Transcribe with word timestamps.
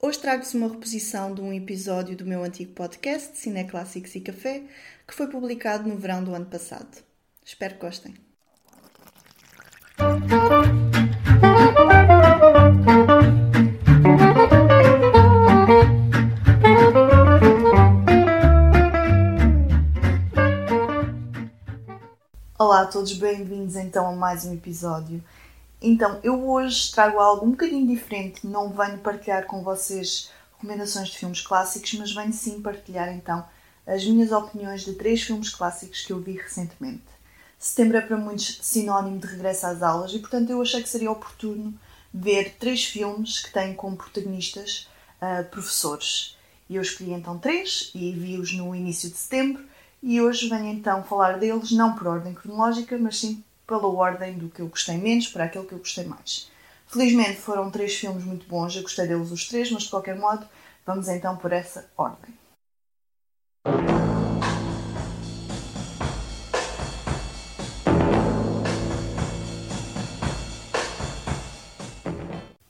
Hoje 0.00 0.20
trago-vos 0.20 0.54
uma 0.54 0.68
reposição 0.68 1.34
de 1.34 1.40
um 1.40 1.52
episódio 1.52 2.16
do 2.16 2.24
meu 2.24 2.44
antigo 2.44 2.72
podcast, 2.72 3.36
Cine 3.36 3.64
Clássicos 3.64 4.14
e 4.14 4.20
Café, 4.20 4.62
que 5.04 5.12
foi 5.12 5.26
publicado 5.26 5.88
no 5.88 5.96
verão 5.96 6.22
do 6.22 6.32
ano 6.32 6.46
passado. 6.46 7.02
Espero 7.44 7.74
que 7.74 7.80
gostem. 7.80 8.14
Olá 22.56 22.82
a 22.82 22.86
todos, 22.86 23.14
bem-vindos 23.14 23.74
então 23.74 24.06
a 24.06 24.12
mais 24.14 24.44
um 24.44 24.54
episódio. 24.54 25.20
Então, 25.80 26.18
eu 26.24 26.48
hoje 26.48 26.90
trago 26.90 27.20
algo 27.20 27.46
um 27.46 27.50
bocadinho 27.52 27.86
diferente, 27.86 28.44
não 28.44 28.70
venho 28.70 28.98
partilhar 28.98 29.46
com 29.46 29.62
vocês 29.62 30.30
recomendações 30.52 31.08
de 31.08 31.18
filmes 31.18 31.40
clássicos, 31.40 31.94
mas 31.94 32.12
venho 32.12 32.32
sim 32.32 32.60
partilhar 32.60 33.08
então 33.12 33.46
as 33.86 34.04
minhas 34.04 34.32
opiniões 34.32 34.84
de 34.84 34.94
três 34.94 35.22
filmes 35.22 35.50
clássicos 35.50 36.04
que 36.04 36.12
eu 36.12 36.20
vi 36.20 36.32
recentemente. 36.32 37.04
Setembro 37.58 37.96
é 37.96 38.00
para 38.00 38.16
muitos 38.16 38.58
sinónimo 38.60 39.18
de 39.18 39.26
regresso 39.28 39.66
às 39.66 39.82
aulas 39.82 40.12
e, 40.12 40.18
portanto, 40.18 40.50
eu 40.50 40.60
achei 40.60 40.82
que 40.82 40.88
seria 40.88 41.10
oportuno 41.10 41.72
ver 42.12 42.56
três 42.58 42.84
filmes 42.84 43.38
que 43.38 43.52
têm 43.52 43.74
como 43.74 43.96
protagonistas 43.96 44.88
uh, 45.22 45.44
professores. 45.48 46.36
E 46.68 46.76
eu 46.76 46.82
escolhi 46.82 47.12
então 47.12 47.38
três 47.38 47.90
e 47.94 48.12
vi-os 48.12 48.52
no 48.52 48.74
início 48.74 49.08
de 49.08 49.16
setembro 49.16 49.64
e 50.02 50.20
hoje 50.20 50.48
venho 50.48 50.66
então 50.66 51.02
falar 51.04 51.38
deles, 51.38 51.70
não 51.72 51.94
por 51.94 52.08
ordem 52.08 52.34
cronológica, 52.34 52.98
mas 52.98 53.18
sim 53.18 53.42
pela 53.68 53.86
ordem 53.86 54.38
do 54.38 54.48
que 54.48 54.62
eu 54.62 54.68
gostei 54.68 54.96
menos 54.96 55.28
para 55.28 55.44
aquele 55.44 55.66
que 55.66 55.74
eu 55.74 55.78
gostei 55.78 56.06
mais. 56.06 56.50
Felizmente 56.86 57.36
foram 57.36 57.70
três 57.70 57.94
filmes 57.94 58.24
muito 58.24 58.48
bons, 58.48 58.74
eu 58.74 58.82
gostei 58.82 59.06
deles 59.06 59.30
os 59.30 59.46
três, 59.46 59.70
mas 59.70 59.82
de 59.82 59.90
qualquer 59.90 60.16
modo, 60.16 60.48
vamos 60.86 61.06
então 61.06 61.36
por 61.36 61.52
essa 61.52 61.88
ordem. 61.94 62.34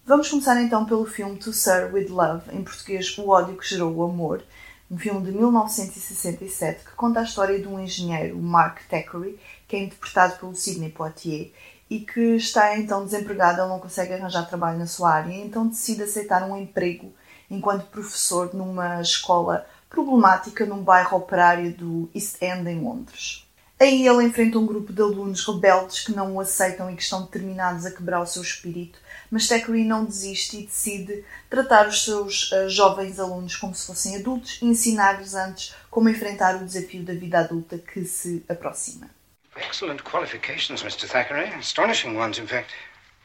Vamos 0.05 0.29
começar 0.31 0.61
então 0.61 0.85
pelo 0.85 1.07
filme 1.07 1.39
To 1.39 1.53
Sir 1.53 1.93
With 1.93 2.09
Love, 2.09 2.51
em 2.51 2.65
português 2.65 3.17
O 3.19 3.29
Ódio 3.29 3.57
que 3.57 3.69
Gerou 3.69 3.95
o 3.95 4.03
Amor, 4.03 4.43
um 4.91 4.97
filme 4.97 5.21
de 5.23 5.33
1967 5.33 6.85
que 6.85 6.93
conta 6.93 7.21
a 7.21 7.25
história 7.25 7.59
de 7.59 7.69
um 7.69 7.79
engenheiro, 7.79 8.39
Mark 8.39 8.81
Thackeray, 8.89 9.39
que 9.67 9.77
é 9.77 9.83
interpretado 9.85 10.39
pelo 10.39 10.55
Sidney 10.55 10.91
Poitier, 10.91 11.53
e 11.91 12.01
que 12.01 12.37
está 12.37 12.77
então 12.79 13.05
desempregado, 13.05 13.61
ele 13.61 13.69
não 13.69 13.81
consegue 13.81 14.13
arranjar 14.13 14.47
trabalho 14.47 14.79
na 14.79 14.87
sua 14.87 15.13
área, 15.13 15.35
então 15.35 15.67
decide 15.67 16.03
aceitar 16.03 16.43
um 16.43 16.57
emprego 16.57 17.13
enquanto 17.51 17.87
professor 17.87 18.55
numa 18.55 19.01
escola 19.01 19.67
problemática 19.89 20.67
num 20.67 20.83
bairro 20.83 21.17
operário 21.17 21.73
do 21.73 22.11
East 22.15 22.43
End, 22.43 22.69
em 22.69 22.81
Londres. 22.81 23.48
Aí 23.81 24.09
ele 24.09 24.25
enfrenta 24.25 24.59
um 24.59 24.67
grupo 24.67 24.93
de 24.93 25.01
alunos 25.01 25.47
rebeldes 25.47 26.01
que 26.05 26.11
não 26.11 26.35
o 26.35 26.41
aceitam 26.41 26.91
e 26.91 26.97
que 26.97 27.03
estão 27.03 27.23
determinados 27.23 27.87
a 27.87 27.93
quebrar 27.93 28.21
o 28.21 28.27
seu 28.27 28.43
espírito, 28.43 28.99
mas 29.31 29.47
Thackeray 29.47 29.85
não 29.85 30.05
desiste 30.05 30.57
e 30.57 30.67
decide 30.67 31.25
tratar 31.49 31.87
os 31.87 32.05
seus 32.05 32.51
uh, 32.51 32.69
jovens 32.69 33.21
alunos 33.21 33.55
como 33.55 33.75
se 33.77 33.87
fossem 33.87 34.17
adultos 34.17 34.59
e 34.61 34.65
ensinar-lhes 34.65 35.35
antes 35.35 35.77
como 35.89 36.09
enfrentar 36.09 36.57
o 36.57 36.65
desafio 36.65 37.05
da 37.05 37.15
vida 37.15 37.39
adulta 37.39 37.79
que 37.79 38.05
se 38.05 38.45
aproxima. 38.49 39.09
Excellent 39.57 40.03
qualifications, 40.03 40.83
Mr. 40.83 41.07
Thackeray. 41.07 41.49
Astonishing 41.55 42.17
ones, 42.17 42.39
in 42.39 42.47
fact. 42.47 42.75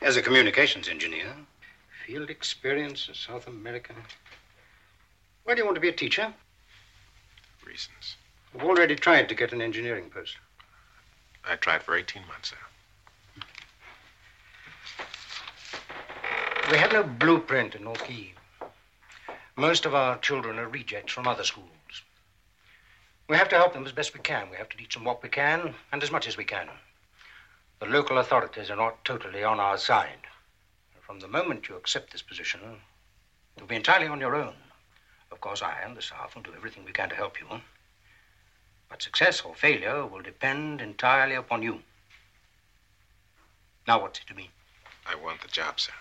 As 0.02 0.17
a 0.17 0.22
communications 0.22 0.88
engineer. 0.88 1.34
Field 2.06 2.30
experience 2.30 3.10
in 3.10 3.16
South 3.16 3.48
America. 3.48 3.95
Why 5.45 5.56
do 5.56 5.62
you 5.62 5.66
want 5.66 5.76
to 5.76 5.82
be 5.82 5.90
a 5.90 5.94
teacher? 5.94 6.32
Reasons. 7.66 8.17
I've 8.56 8.64
already 8.64 8.96
tried 8.96 9.30
to 9.30 9.36
get 9.36 9.52
an 9.52 9.62
engineering 9.62 10.12
post. 10.12 10.38
I 11.44 11.56
tried 11.56 11.82
for 11.82 11.95
18 11.95 12.22
months, 12.27 12.52
sir. 12.52 12.58
We 16.72 16.77
have 16.77 16.94
no 16.94 17.04
blueprint 17.04 17.73
in 17.73 17.83
North 17.83 18.04
Key. 18.05 18.33
Most 19.55 19.86
of 19.86 19.95
our 19.95 20.20
children 20.20 20.60
are 20.60 20.67
rejects 20.67 21.14
from 21.14 21.27
other 21.27 21.44
schools. 21.44 21.70
We 23.27 23.38
have 23.38 23.50
to 23.50 23.55
help 23.55 23.73
them 23.73 23.86
as 23.86 23.92
best 23.92 24.14
we 24.14 24.20
can. 24.20 24.50
We 24.52 24.58
have 24.58 24.70
to 24.70 24.77
teach 24.77 24.94
them 24.94 25.04
what 25.04 25.23
we 25.23 25.30
can 25.30 25.73
and 25.92 26.04
as 26.04 26.11
much 26.11 26.27
as 26.27 26.38
we 26.38 26.45
can. 26.45 26.70
The 27.80 27.88
local 27.88 28.20
authorities 28.20 28.70
are 28.70 28.76
not 28.76 29.04
totally 29.04 29.44
on 29.44 29.60
our 29.60 29.77
side. 29.77 30.27
From 31.02 31.20
the 31.20 31.27
moment 31.27 31.70
you 31.70 31.76
accept 31.76 32.11
this 32.11 32.22
position, 32.22 32.60
you'll 33.58 33.67
be 33.67 33.76
entirely 33.76 34.08
on 34.08 34.20
your 34.20 34.36
own. 34.36 34.56
Of 35.32 35.42
course, 35.42 35.64
I 35.64 35.80
and 35.83 35.98
the 35.98 36.02
staff 36.02 36.36
will 36.36 36.44
do 36.44 36.54
everything 36.56 36.86
we 36.86 36.92
can 36.92 37.10
to 37.10 37.16
help 37.16 37.39
you. 37.39 37.48
But 38.93 39.02
success 39.02 39.42
or 39.43 39.55
failure 39.55 40.05
will 40.05 40.21
depend 40.21 40.80
entirely 40.80 41.36
upon 41.36 41.64
you. 41.64 41.80
Now, 43.87 44.04
what's 44.04 44.20
it 44.20 44.27
to 44.27 44.36
me? 44.36 44.52
I 45.08 45.15
want 45.15 45.42
the 45.42 45.48
job, 45.48 45.81
sir. 45.81 45.93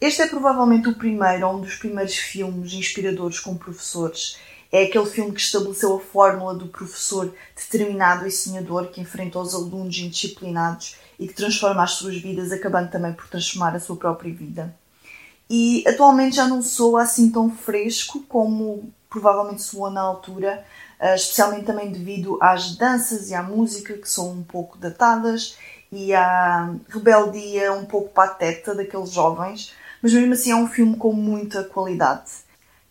Este 0.00 0.22
é 0.22 0.28
provavelmente 0.28 0.88
o 0.88 0.94
primeiro 0.94 1.48
ou 1.48 1.56
um 1.56 1.60
dos 1.60 1.74
primeiros 1.74 2.16
filmes 2.16 2.72
inspiradores 2.72 3.40
com 3.40 3.56
professores. 3.56 4.38
É 4.70 4.84
aquele 4.84 5.06
filme 5.06 5.32
que 5.32 5.40
estabeleceu 5.40 5.96
a 5.96 6.00
fórmula 6.00 6.54
do 6.54 6.68
professor 6.68 7.34
determinado 7.56 8.28
e 8.28 8.30
sonhador 8.30 8.92
que 8.92 9.00
enfrenta 9.00 9.40
os 9.40 9.52
alunos 9.52 9.98
indisciplinados 9.98 10.96
e 11.18 11.26
que 11.26 11.34
transforma 11.34 11.82
as 11.82 11.92
suas 11.94 12.16
vidas, 12.16 12.52
acabando 12.52 12.92
também 12.92 13.12
por 13.12 13.26
transformar 13.26 13.74
a 13.74 13.80
sua 13.80 13.96
própria 13.96 14.32
vida. 14.32 14.72
E 15.50 15.82
atualmente 15.84 16.36
já 16.36 16.46
não 16.46 16.62
soa 16.62 17.02
assim 17.02 17.28
tão 17.32 17.50
fresco 17.50 18.22
como 18.28 18.94
provavelmente 19.14 19.62
soou 19.62 19.90
na 19.90 20.02
altura, 20.02 20.64
eh, 20.98 21.14
especialmente 21.14 21.64
também 21.64 21.90
devido 21.90 22.36
às 22.42 22.76
danças 22.76 23.30
e 23.30 23.34
à 23.34 23.42
música 23.42 23.94
que 23.94 24.08
são 24.08 24.30
um 24.30 24.42
pouco 24.42 24.76
datadas 24.76 25.56
e 25.90 26.12
à 26.12 26.74
rebeldia 26.88 27.72
um 27.72 27.86
pouco 27.86 28.08
pateta 28.10 28.74
daqueles 28.74 29.10
jovens 29.10 29.72
mas 30.04 30.12
mesmo 30.12 30.34
assim 30.34 30.50
é 30.50 30.54
um 30.54 30.68
filme 30.68 30.98
com 30.98 31.14
muita 31.14 31.64
qualidade. 31.64 32.30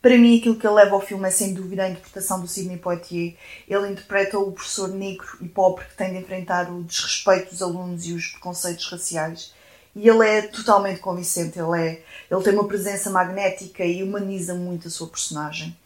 Para 0.01 0.17
mim, 0.17 0.39
aquilo 0.39 0.55
que 0.55 0.65
ele 0.65 0.73
leva 0.73 0.95
ao 0.95 0.99
filme 0.99 1.27
é 1.27 1.29
sem 1.29 1.53
dúvida 1.53 1.83
a 1.83 1.89
interpretação 1.89 2.41
do 2.41 2.47
Sidney 2.47 2.77
Poitier. 2.77 3.35
Ele 3.69 3.91
interpreta 3.91 4.39
o 4.39 4.51
professor 4.51 4.89
negro 4.89 5.37
e 5.39 5.47
pobre 5.47 5.85
que 5.85 5.95
tem 5.95 6.11
de 6.11 6.17
enfrentar 6.17 6.71
o 6.71 6.81
desrespeito 6.81 7.51
dos 7.51 7.61
alunos 7.61 8.07
e 8.07 8.13
os 8.13 8.29
preconceitos 8.29 8.89
raciais. 8.89 9.53
E 9.95 10.09
ele 10.09 10.27
é 10.27 10.41
totalmente 10.41 11.01
convincente, 11.01 11.59
ele, 11.59 11.79
é, 11.79 12.01
ele 12.31 12.43
tem 12.43 12.53
uma 12.53 12.67
presença 12.67 13.11
magnética 13.11 13.85
e 13.85 14.01
humaniza 14.01 14.55
muito 14.55 14.87
a 14.87 14.91
sua 14.91 15.07
personagem. 15.07 15.77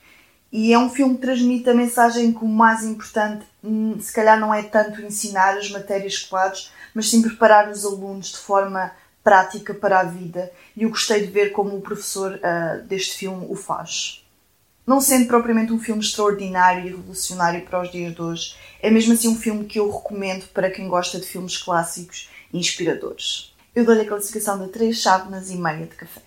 E 0.52 0.72
é 0.72 0.80
um 0.80 0.90
filme 0.90 1.16
que 1.16 1.22
transmite 1.22 1.70
a 1.70 1.74
mensagem 1.74 2.34
que 2.34 2.44
o 2.44 2.48
mais 2.48 2.84
importante, 2.84 3.46
hum, 3.64 4.00
se 4.00 4.14
calhar, 4.14 4.40
não 4.40 4.54
é 4.54 4.64
tanto 4.64 5.02
ensinar 5.02 5.58
as 5.58 5.70
matérias 5.70 6.14
escolares, 6.14 6.72
mas 6.94 7.10
sim 7.10 7.22
preparar 7.22 7.70
os 7.70 7.86
alunos 7.86 8.28
de 8.28 8.38
forma 8.38 8.92
prática 9.28 9.74
para 9.74 10.00
a 10.00 10.04
vida 10.04 10.50
e 10.74 10.84
eu 10.84 10.90
gostei 10.90 11.20
de 11.20 11.30
ver 11.30 11.52
como 11.52 11.76
o 11.76 11.82
professor 11.82 12.36
uh, 12.36 12.82
deste 12.84 13.18
filme 13.18 13.46
o 13.50 13.56
faz. 13.56 14.26
Não 14.86 15.02
sendo 15.02 15.28
propriamente 15.28 15.74
um 15.74 15.80
filme 15.80 16.02
extraordinário 16.02 16.86
e 16.86 16.90
revolucionário 16.92 17.66
para 17.66 17.82
os 17.82 17.92
dias 17.92 18.16
de 18.16 18.22
hoje, 18.22 18.56
é 18.82 18.90
mesmo 18.90 19.12
assim 19.12 19.28
um 19.28 19.36
filme 19.36 19.66
que 19.66 19.80
eu 19.80 19.92
recomendo 19.92 20.48
para 20.54 20.72
quem 20.72 20.88
gosta 20.88 21.20
de 21.20 21.28
filmes 21.28 21.58
clássicos 21.58 22.30
e 22.54 22.58
inspiradores. 22.58 23.54
Eu 23.76 23.84
dou-lhe 23.84 24.04
a 24.04 24.08
classificação 24.08 24.66
de 24.66 24.72
3 24.72 24.98
chávenas 24.98 25.52
e 25.52 25.58
meia 25.58 25.86
de 25.86 25.96
café. 25.98 26.22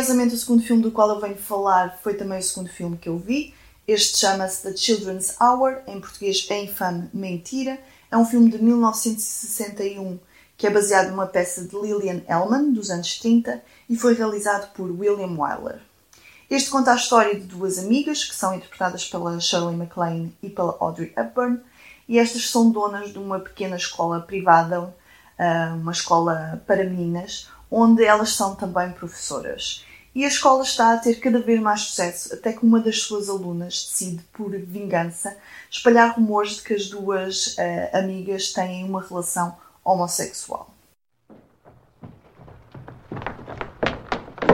Curiosamente, 0.00 0.34
o 0.34 0.38
segundo 0.38 0.62
filme 0.62 0.82
do 0.82 0.90
qual 0.90 1.10
eu 1.10 1.20
venho 1.20 1.36
falar 1.36 1.98
foi 2.02 2.14
também 2.14 2.38
o 2.38 2.42
segundo 2.42 2.70
filme 2.70 2.96
que 2.96 3.06
eu 3.06 3.18
vi. 3.18 3.52
Este 3.86 4.16
chama-se 4.16 4.62
The 4.62 4.74
Children's 4.74 5.36
Hour, 5.38 5.82
em 5.86 6.00
português 6.00 6.46
A 6.50 6.54
Infame 6.54 7.10
Mentira. 7.12 7.78
É 8.10 8.16
um 8.16 8.24
filme 8.24 8.50
de 8.50 8.56
1961 8.62 10.18
que 10.56 10.66
é 10.66 10.70
baseado 10.70 11.10
numa 11.10 11.26
peça 11.26 11.66
de 11.66 11.76
Lillian 11.76 12.22
Ellman, 12.26 12.72
dos 12.72 12.88
anos 12.88 13.18
30, 13.18 13.62
e 13.90 13.94
foi 13.94 14.14
realizado 14.14 14.72
por 14.72 14.90
William 14.90 15.38
Wyler. 15.38 15.80
Este 16.48 16.70
conta 16.70 16.92
a 16.92 16.96
história 16.96 17.38
de 17.38 17.44
duas 17.44 17.78
amigas, 17.78 18.24
que 18.24 18.34
são 18.34 18.54
interpretadas 18.54 19.04
pela 19.04 19.38
Shirley 19.38 19.76
MacLaine 19.76 20.34
e 20.42 20.48
pela 20.48 20.78
Audrey 20.80 21.12
Hepburn, 21.14 21.60
e 22.08 22.18
estas 22.18 22.48
são 22.48 22.70
donas 22.70 23.12
de 23.12 23.18
uma 23.18 23.38
pequena 23.38 23.76
escola 23.76 24.20
privada, 24.20 24.94
ah, 25.38 25.76
uma 25.78 25.92
escola 25.92 26.62
para 26.66 26.84
meninas, 26.84 27.50
onde 27.70 28.02
elas 28.02 28.32
são 28.32 28.54
também 28.54 28.92
professoras. 28.92 29.84
E 30.12 30.24
a 30.24 30.28
escola 30.28 30.64
está 30.64 30.94
a 30.94 30.96
ter 30.96 31.20
cada 31.20 31.40
vez 31.40 31.60
mais 31.60 31.82
sucesso, 31.82 32.34
até 32.34 32.52
que 32.52 32.64
uma 32.64 32.80
das 32.80 33.00
suas 33.02 33.28
alunas 33.28 33.88
decide, 33.88 34.22
por 34.32 34.50
vingança, 34.50 35.36
espalhar 35.70 36.16
rumores 36.16 36.56
de 36.56 36.62
que 36.62 36.74
as 36.74 36.88
duas 36.88 37.56
uh, 37.56 37.96
amigas 37.96 38.52
têm 38.52 38.82
uma 38.84 39.00
relação 39.00 39.56
homossexual. 39.84 40.74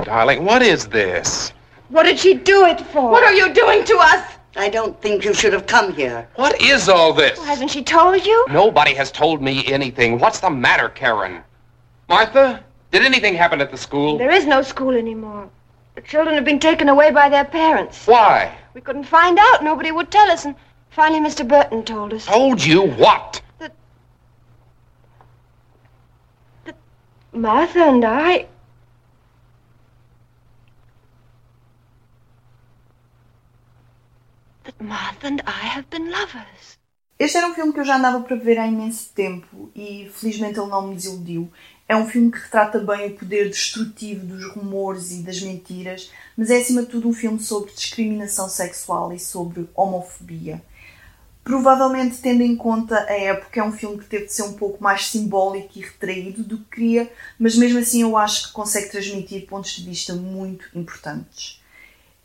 Darling, 0.05 0.45
what 0.45 0.63
is 0.63 0.87
this? 0.87 1.55
What 1.91 2.07
did 2.07 2.19
she 2.19 2.35
do 2.35 2.67
it 2.67 2.85
for? 2.93 3.11
What 3.11 3.25
are 3.25 3.35
you 3.35 3.49
doing 3.55 3.83
to 3.85 3.95
us? 3.95 4.23
I 4.57 4.69
don't 4.69 5.01
think 5.01 5.25
you 5.25 5.33
should 5.33 5.55
have 5.55 5.67
come 5.67 5.91
here. 5.93 6.29
What 6.37 6.61
is 6.61 6.89
all 6.89 7.15
this? 7.15 7.39
Well, 7.39 7.47
hasn't 7.47 7.71
she 7.71 7.83
told 7.83 8.27
you? 8.27 8.47
Nobody 8.51 8.95
has 8.95 9.11
told 9.11 9.41
me 9.41 9.65
anything. 9.73 10.19
What's 10.19 10.41
the 10.41 10.51
matter, 10.51 10.91
Karen? 10.91 11.43
Martha? 12.09 12.63
Did 12.99 13.07
anything 13.07 13.35
happen 13.35 13.61
at 13.61 13.71
the 13.71 13.77
school? 13.77 14.19
There 14.19 14.31
is 14.31 14.47
no 14.47 14.63
school 14.63 14.95
anymore. 14.95 15.49
The 15.95 16.01
children 16.03 16.35
have 16.35 16.45
been 16.45 16.59
taken 16.59 16.89
away 16.89 17.11
by 17.11 17.29
their 17.29 17.45
parents. 17.45 18.07
Why? 18.07 18.57
We 18.75 18.81
couldn't 18.81 19.05
find 19.05 19.39
out. 19.39 19.63
Nobody 19.63 19.91
would 19.93 20.11
tell 20.11 20.31
us. 20.31 20.45
And 20.45 20.55
finally, 20.91 21.21
Mr. 21.27 21.47
Burton 21.47 21.85
told 21.85 22.13
us. 22.13 22.27
Told 22.27 22.65
you 22.65 22.83
what? 22.83 23.41
That 23.59 23.73
That 26.65 26.77
Martha 27.33 27.81
and 27.81 28.05
I. 28.05 28.47
That 34.65 34.81
Martha 34.81 35.27
and 35.27 35.43
I 35.47 35.63
have 35.75 35.89
been 35.91 36.11
lovers. 36.11 36.79
Este 37.19 37.39
era 37.39 37.47
um 37.47 37.55
filme 37.55 37.73
que 37.73 37.81
eu 37.81 37.85
já 37.85 37.97
andava 37.97 38.21
para 38.21 38.37
ver 38.37 38.59
há 38.59 38.67
imenso 38.67 39.11
tempo 39.15 39.71
e 39.75 40.11
felizmente 40.13 40.59
ele 40.61 40.69
não 40.69 40.89
me 40.89 40.95
desiludiu. 40.95 41.51
É 41.89 41.95
um 41.95 42.07
filme 42.09 42.33
que 42.33 42.39
retrata 42.39 42.81
bem 42.81 43.07
o 43.07 43.17
poder 43.17 43.49
destrutivo 43.49 44.27
dos 44.27 44.45
rumores 44.53 45.13
e 45.13 45.23
das 45.23 45.41
mentiras, 45.41 46.11
mas 46.37 46.51
é 46.51 46.57
acima 46.57 46.83
de 46.83 46.89
tudo 46.89 47.09
um 47.09 47.13
filme 47.13 47.39
sobre 47.39 47.73
discriminação 47.73 48.49
sexual 48.49 49.13
e 49.13 49.21
sobre 49.21 49.69
homofobia. 49.75 50.61
Provavelmente, 51.45 52.17
tendo 52.17 52.43
em 52.43 52.57
conta 52.57 52.99
a 53.09 53.13
época, 53.13 53.61
é 53.61 53.63
um 53.63 53.71
filme 53.71 53.99
que 53.99 54.07
teve 54.07 54.27
de 54.27 54.33
ser 54.33 54.43
um 54.43 54.55
pouco 54.55 54.83
mais 54.83 55.07
simbólico 55.07 55.79
e 55.79 55.81
retraído 55.81 56.43
do 56.43 56.59
que 56.59 56.75
queria, 56.75 57.13
mas 57.39 57.55
mesmo 57.55 57.79
assim 57.79 58.03
eu 58.03 58.17
acho 58.17 58.49
que 58.49 58.53
consegue 58.53 58.91
transmitir 58.91 59.47
pontos 59.47 59.71
de 59.71 59.85
vista 59.85 60.13
muito 60.13 60.67
importantes. 60.75 61.63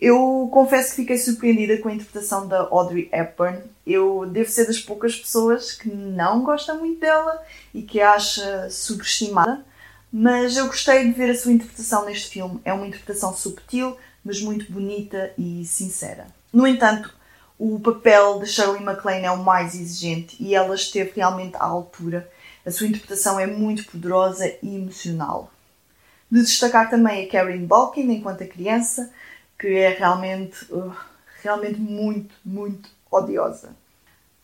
Eu 0.02 0.50
confesso 0.52 0.90
que 0.90 1.02
fiquei 1.04 1.18
surpreendida 1.20 1.78
com 1.78 1.88
a 1.88 1.94
interpretação 1.94 2.48
da 2.48 2.62
Audrey 2.72 3.08
Hepburn. 3.14 3.62
Eu 3.86 4.26
devo 4.26 4.50
ser 4.50 4.66
das 4.66 4.80
poucas 4.80 5.16
pessoas 5.16 5.74
que 5.74 5.90
não 5.90 6.44
gosta 6.44 6.74
muito 6.74 7.00
dela 7.00 7.40
e 7.72 7.84
que 7.84 8.02
a 8.02 8.14
acha 8.14 8.68
subestimada, 8.72 9.64
mas 10.12 10.58
eu 10.58 10.66
gostei 10.66 11.04
de 11.04 11.12
ver 11.12 11.30
a 11.30 11.36
sua 11.36 11.52
interpretação 11.52 12.04
neste 12.04 12.30
filme. 12.30 12.60
É 12.66 12.74
uma 12.74 12.88
interpretação 12.88 13.32
subtil, 13.36 13.96
mas 14.26 14.42
muito 14.42 14.72
bonita 14.72 15.32
e 15.38 15.64
sincera. 15.66 16.26
No 16.52 16.66
entanto, 16.66 17.14
o 17.60 17.80
papel 17.80 18.40
de 18.40 18.48
Shirley 18.48 18.82
MacLaine 18.82 19.26
é 19.26 19.32
o 19.32 19.44
mais 19.44 19.76
exigente 19.76 20.36
e 20.40 20.56
ela 20.56 20.74
esteve 20.74 21.12
realmente 21.16 21.56
à 21.58 21.66
altura. 21.66 22.28
A 22.66 22.72
sua 22.72 22.88
interpretação 22.88 23.40
é 23.40 23.46
muito 23.46 23.86
poderosa 23.86 24.52
e 24.64 24.78
emocional. 24.78 25.52
De 26.30 26.42
destacar 26.42 26.90
também 26.90 27.24
a 27.24 27.32
Karen 27.32 27.66
Balkin 27.66 28.10
enquanto 28.12 28.42
a 28.42 28.48
criança, 28.48 29.12
que 29.62 29.68
é 29.68 29.90
realmente, 29.90 30.58
realmente 31.44 31.80
muito, 31.80 32.34
muito 32.44 32.90
odiosa. 33.12 33.76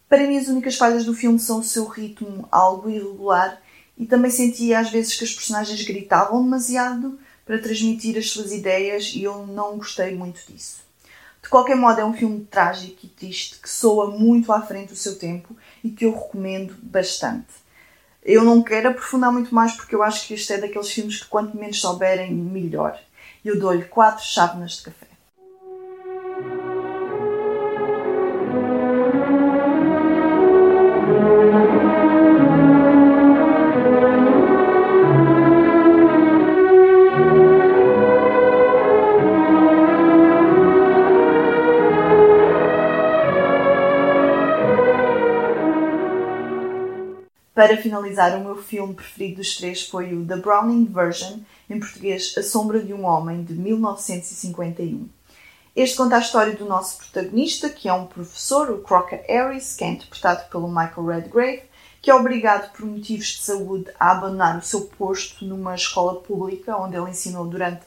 Para 0.08 0.28
mim, 0.28 0.38
as 0.38 0.48
únicas 0.48 0.76
falhas 0.76 1.06
do 1.06 1.14
filme 1.16 1.40
são 1.40 1.60
o 1.60 1.64
seu 1.64 1.88
ritmo 1.88 2.48
algo 2.52 2.88
irregular 2.88 3.60
e 3.98 4.06
também 4.06 4.30
sentia 4.30 4.78
às 4.78 4.92
vezes 4.92 5.18
que 5.18 5.24
as 5.24 5.34
personagens 5.34 5.84
gritavam 5.84 6.44
demasiado 6.44 7.20
para 7.44 7.58
transmitir 7.58 8.16
as 8.16 8.30
suas 8.30 8.52
ideias 8.52 9.12
e 9.16 9.24
eu 9.24 9.48
não 9.48 9.78
gostei 9.78 10.14
muito 10.16 10.40
disso. 10.48 10.82
De 11.42 11.50
qualquer 11.50 11.76
modo, 11.76 12.00
é 12.00 12.06
um 12.06 12.14
filme 12.14 12.46
trágico 12.46 13.00
e 13.04 13.08
triste 13.08 13.60
que 13.60 13.70
soa 13.70 14.12
muito 14.12 14.52
à 14.52 14.62
frente 14.62 14.90
do 14.90 14.96
seu 14.96 15.18
tempo 15.18 15.58
e 15.84 15.90
que 15.90 16.06
eu 16.06 16.14
recomendo 16.14 16.76
bastante. 16.80 17.48
Eu 18.24 18.44
não 18.44 18.62
quero 18.62 18.90
aprofundar 18.90 19.32
muito 19.32 19.56
mais 19.56 19.74
porque 19.74 19.96
eu 19.96 20.04
acho 20.04 20.28
que 20.28 20.36
este 20.36 20.54
é 20.54 20.58
daqueles 20.60 20.92
filmes 20.92 21.24
que 21.24 21.28
quanto 21.28 21.58
menos 21.58 21.82
souberem, 21.82 22.32
melhor. 22.32 23.00
Eu 23.44 23.60
dou-lhe 23.60 23.86
quatro 23.86 24.24
chávenas 24.24 24.74
de 24.74 24.84
café. 24.84 25.07
Para 47.58 47.76
finalizar, 47.76 48.38
o 48.38 48.44
meu 48.44 48.56
filme 48.62 48.94
preferido 48.94 49.38
dos 49.38 49.58
três 49.58 49.82
foi 49.82 50.14
o 50.14 50.24
The 50.24 50.36
Browning 50.36 50.86
Version, 50.86 51.40
em 51.68 51.80
português 51.80 52.36
A 52.38 52.44
Sombra 52.44 52.80
de 52.80 52.94
um 52.94 53.04
Homem, 53.04 53.44
de 53.44 53.54
1951. 53.54 55.10
Este 55.76 55.98
conta 55.98 56.18
a 56.18 56.20
história 56.20 56.56
do 56.56 56.66
nosso 56.66 57.00
protagonista, 57.00 57.68
que 57.68 57.90
é 57.90 57.94
um 57.94 58.06
professor, 58.06 58.70
o 58.70 58.84
Crocker 58.84 59.26
Harris, 59.28 59.76
que 59.76 59.84
é 59.84 59.88
interpretado 59.88 60.48
pelo 60.52 60.68
Michael 60.68 61.08
Redgrave, 61.08 61.64
que 62.00 62.12
é 62.12 62.14
obrigado 62.14 62.72
por 62.74 62.86
motivos 62.86 63.26
de 63.26 63.42
saúde 63.42 63.90
a 64.00 64.12
abandonar 64.12 64.60
o 64.60 64.62
seu 64.62 64.82
posto 64.82 65.44
numa 65.44 65.74
escola 65.74 66.22
pública, 66.22 66.78
onde 66.78 66.96
ele 66.96 67.10
ensinou 67.10 67.48
durante 67.48 67.82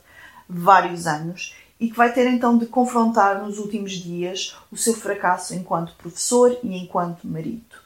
vários 0.48 1.06
anos, 1.06 1.54
e 1.78 1.88
que 1.88 1.96
vai 1.96 2.12
ter 2.12 2.26
então 2.26 2.58
de 2.58 2.66
confrontar 2.66 3.40
nos 3.40 3.60
últimos 3.60 3.92
dias 3.92 4.56
o 4.72 4.76
seu 4.76 4.94
fracasso 4.94 5.54
enquanto 5.54 5.94
professor 5.94 6.58
e 6.60 6.76
enquanto 6.76 7.24
marido. 7.24 7.76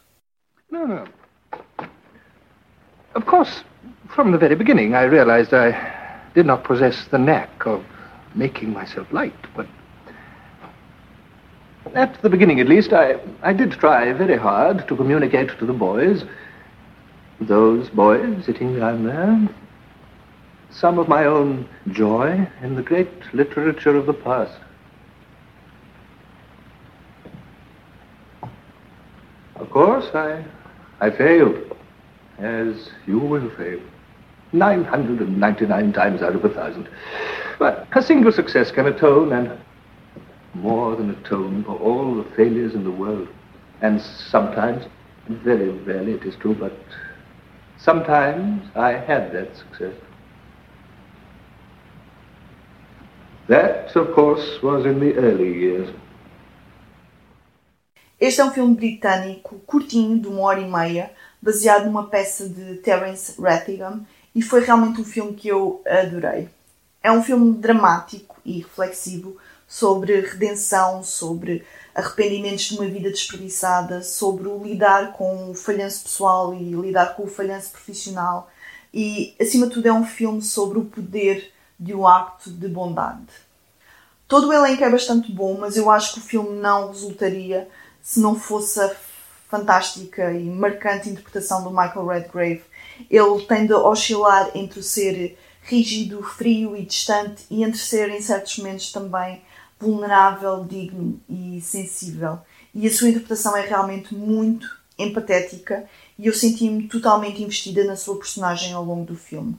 Não, 0.70 0.88
não. 0.88 1.23
Of 3.14 3.26
course, 3.26 3.62
from 4.08 4.32
the 4.32 4.38
very 4.38 4.56
beginning, 4.56 4.94
I 4.94 5.04
realized 5.04 5.54
I 5.54 6.20
did 6.34 6.46
not 6.46 6.64
possess 6.64 7.06
the 7.06 7.18
knack 7.18 7.64
of 7.64 7.84
making 8.34 8.72
myself 8.72 9.12
liked, 9.12 9.46
but 9.54 9.66
at 11.94 12.20
the 12.22 12.28
beginning, 12.28 12.58
at 12.60 12.68
least, 12.68 12.92
I, 12.92 13.20
I 13.42 13.52
did 13.52 13.70
try 13.72 14.12
very 14.12 14.36
hard 14.36 14.88
to 14.88 14.96
communicate 14.96 15.56
to 15.58 15.66
the 15.66 15.72
boys, 15.72 16.24
those 17.40 17.88
boys 17.90 18.44
sitting 18.44 18.78
down 18.78 19.04
there, 19.04 19.48
some 20.70 20.98
of 20.98 21.06
my 21.06 21.24
own 21.24 21.68
joy 21.92 22.48
in 22.62 22.74
the 22.74 22.82
great 22.82 23.32
literature 23.32 23.96
of 23.96 24.06
the 24.06 24.12
past. 24.12 24.58
Of 29.54 29.70
course, 29.70 30.12
I, 30.14 30.44
I 31.00 31.10
failed 31.10 31.73
as 32.38 32.90
you 33.06 33.18
will 33.18 33.50
fail. 33.56 33.80
999 34.52 35.92
times 35.92 36.22
out 36.22 36.34
of 36.34 36.44
a 36.44 36.48
thousand. 36.48 36.88
But 37.58 37.88
a 37.92 38.02
single 38.02 38.32
success 38.32 38.70
can 38.70 38.86
atone, 38.86 39.32
and 39.32 39.58
more 40.54 40.96
than 40.96 41.10
atone, 41.10 41.64
for 41.64 41.76
all 41.76 42.14
the 42.14 42.24
failures 42.36 42.74
in 42.74 42.84
the 42.84 42.90
world. 42.90 43.28
And 43.82 44.00
sometimes, 44.00 44.86
very 45.28 45.70
rarely 45.70 46.12
it 46.12 46.24
is 46.24 46.36
true, 46.36 46.54
but 46.54 46.72
sometimes 47.78 48.62
I 48.76 48.92
had 48.92 49.32
that 49.32 49.56
success. 49.56 49.94
That, 53.48 53.94
of 53.94 54.14
course, 54.14 54.62
was 54.62 54.86
in 54.86 55.00
the 55.00 55.14
early 55.16 55.52
years. 55.52 55.90
Este 58.20 58.40
é 58.40 58.44
um 58.44 58.50
filme 58.52 58.74
britânico, 58.74 59.58
curtinho, 59.66 60.18
de 60.18 60.28
uma 60.28 60.40
hora 60.42 60.60
e 60.60 60.70
meia, 60.70 61.10
baseado 61.44 61.84
numa 61.84 62.06
peça 62.06 62.48
de 62.48 62.76
Terence 62.76 63.38
Rattigan 63.38 64.00
e 64.34 64.40
foi 64.40 64.64
realmente 64.64 64.98
um 64.98 65.04
filme 65.04 65.34
que 65.34 65.46
eu 65.46 65.82
adorei. 65.86 66.48
É 67.02 67.12
um 67.12 67.22
filme 67.22 67.52
dramático 67.58 68.40
e 68.46 68.60
reflexivo 68.60 69.36
sobre 69.68 70.20
redenção, 70.20 71.02
sobre 71.02 71.62
arrependimentos 71.94 72.64
de 72.64 72.78
uma 72.78 72.86
vida 72.86 73.10
desperdiçada, 73.10 74.02
sobre 74.02 74.48
o 74.48 74.64
lidar 74.64 75.12
com 75.12 75.50
o 75.50 75.54
falhanço 75.54 76.04
pessoal 76.04 76.54
e 76.54 76.72
lidar 76.72 77.14
com 77.14 77.24
o 77.24 77.28
falhanço 77.28 77.72
profissional 77.72 78.50
e, 78.92 79.34
acima 79.38 79.66
de 79.66 79.74
tudo, 79.74 79.86
é 79.86 79.92
um 79.92 80.06
filme 80.06 80.40
sobre 80.40 80.78
o 80.78 80.84
poder 80.86 81.52
de 81.78 81.92
um 81.92 82.08
acto 82.08 82.48
de 82.48 82.68
bondade. 82.68 83.26
Todo 84.26 84.48
o 84.48 84.52
elenco 84.52 84.82
é 84.82 84.88
bastante 84.88 85.30
bom, 85.30 85.58
mas 85.58 85.76
eu 85.76 85.90
acho 85.90 86.14
que 86.14 86.20
o 86.20 86.22
filme 86.22 86.56
não 86.58 86.88
resultaria 86.88 87.68
se 88.00 88.18
não 88.18 88.34
fosse 88.34 88.80
a 88.80 88.88
fantástica 89.48 90.32
e 90.32 90.44
marcante 90.44 91.08
interpretação 91.08 91.62
do 91.62 91.70
Michael 91.70 92.06
Redgrave. 92.06 92.62
Ele 93.10 93.42
tende 93.46 93.72
a 93.72 93.78
oscilar 93.78 94.50
entre 94.54 94.82
ser 94.82 95.36
rígido, 95.62 96.22
frio 96.22 96.76
e 96.76 96.84
distante 96.84 97.44
e 97.50 97.62
entre 97.62 97.78
ser, 97.78 98.10
em 98.10 98.20
certos 98.20 98.58
momentos, 98.58 98.92
também 98.92 99.42
vulnerável, 99.78 100.64
digno 100.64 101.20
e 101.28 101.60
sensível. 101.60 102.38
E 102.74 102.86
a 102.86 102.92
sua 102.92 103.08
interpretação 103.08 103.56
é 103.56 103.62
realmente 103.62 104.14
muito 104.14 104.66
empatética 104.98 105.84
e 106.18 106.26
eu 106.26 106.32
senti-me 106.32 106.88
totalmente 106.88 107.42
investida 107.42 107.84
na 107.84 107.96
sua 107.96 108.16
personagem 108.16 108.72
ao 108.72 108.84
longo 108.84 109.04
do 109.04 109.16
filme. 109.16 109.56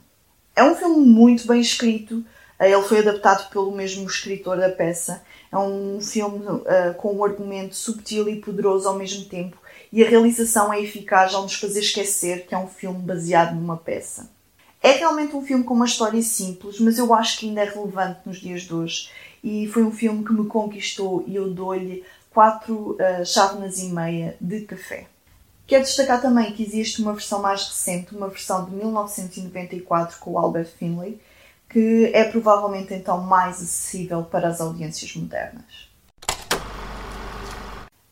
É 0.55 0.63
um 0.63 0.75
filme 0.75 1.05
muito 1.05 1.47
bem 1.47 1.59
escrito, 1.59 2.23
ele 2.59 2.81
foi 2.83 2.99
adaptado 2.99 3.49
pelo 3.49 3.71
mesmo 3.71 4.07
escritor 4.07 4.57
da 4.57 4.69
peça. 4.69 5.21
É 5.51 5.57
um 5.57 5.99
filme 5.99 6.45
uh, 6.45 6.93
com 6.97 7.13
um 7.13 7.23
argumento 7.23 7.75
subtil 7.75 8.29
e 8.29 8.37
poderoso 8.37 8.87
ao 8.87 8.95
mesmo 8.95 9.25
tempo 9.25 9.57
e 9.95 10.03
a 10.03 10.09
realização 10.09 10.73
é 10.73 10.81
eficaz 10.81 11.33
ao 11.33 11.43
nos 11.43 11.55
fazer 11.55 11.79
esquecer 11.79 12.45
que 12.45 12.53
é 12.53 12.57
um 12.57 12.67
filme 12.67 12.99
baseado 12.99 13.55
numa 13.55 13.77
peça. 13.77 14.29
É 14.83 14.91
realmente 14.91 15.33
um 15.33 15.41
filme 15.41 15.63
com 15.63 15.73
uma 15.73 15.85
história 15.85 16.21
simples, 16.21 16.81
mas 16.81 16.97
eu 16.97 17.13
acho 17.13 17.39
que 17.39 17.47
ainda 17.47 17.61
é 17.61 17.63
relevante 17.63 18.19
nos 18.25 18.41
dias 18.41 18.63
de 18.63 18.73
hoje. 18.73 19.09
E 19.41 19.69
foi 19.69 19.83
um 19.83 19.91
filme 19.91 20.25
que 20.25 20.33
me 20.33 20.47
conquistou 20.47 21.23
e 21.25 21.37
eu 21.37 21.49
dou-lhe 21.49 22.03
quatro 22.29 22.97
uh, 22.99 23.25
chávenas 23.25 23.79
e 23.79 23.85
meia 23.85 24.35
de 24.41 24.65
café. 24.65 25.07
Quero 25.65 25.85
destacar 25.85 26.21
também 26.21 26.51
que 26.51 26.61
existe 26.61 27.01
uma 27.01 27.13
versão 27.13 27.41
mais 27.41 27.65
recente, 27.65 28.13
uma 28.13 28.27
versão 28.27 28.65
de 28.65 28.71
1994 28.71 30.19
com 30.19 30.31
o 30.31 30.37
Albert 30.37 30.73
Finlay, 30.77 31.21
que 31.69 32.11
é 32.13 32.25
provavelmente 32.25 32.93
então 32.93 33.21
mais 33.21 33.61
acessível 33.61 34.23
para 34.23 34.49
as 34.49 34.59
audiências 34.59 35.15
modernas. 35.15 35.84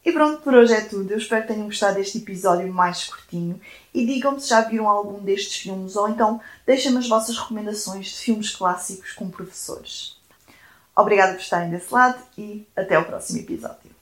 E 0.05 0.11
pronto, 0.11 0.41
por 0.41 0.53
hoje 0.53 0.73
é 0.73 0.81
tudo. 0.81 1.11
Eu 1.11 1.17
espero 1.17 1.43
que 1.43 1.53
tenham 1.53 1.65
gostado 1.65 1.95
deste 1.95 2.17
episódio 2.17 2.71
mais 2.71 3.05
curtinho 3.05 3.59
e 3.93 4.05
digam-me 4.05 4.39
se 4.39 4.49
já 4.49 4.61
viram 4.61 4.89
algum 4.89 5.23
destes 5.23 5.55
filmes 5.55 5.95
ou 5.95 6.09
então 6.09 6.41
deixem-me 6.65 6.97
as 6.97 7.07
vossas 7.07 7.37
recomendações 7.37 8.07
de 8.07 8.17
filmes 8.17 8.53
clássicos 8.53 9.13
com 9.13 9.29
professores. 9.29 10.17
Obrigada 10.95 11.33
por 11.33 11.41
estarem 11.41 11.69
desse 11.69 11.93
lado 11.93 12.21
e 12.37 12.67
até 12.75 12.99
o 12.99 13.05
próximo 13.05 13.39
episódio. 13.39 13.92